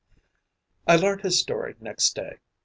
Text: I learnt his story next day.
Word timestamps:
I 0.87 0.95
learnt 0.95 1.21
his 1.21 1.39
story 1.39 1.75
next 1.79 2.15
day. 2.15 2.39